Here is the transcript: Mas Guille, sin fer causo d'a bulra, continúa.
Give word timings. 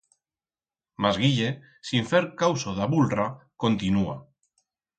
Mas 1.05 1.19
Guille, 1.23 1.51
sin 1.91 2.09
fer 2.13 2.23
causo 2.41 2.75
d'a 2.81 2.89
bulra, 2.97 3.31
continúa. 3.67 4.21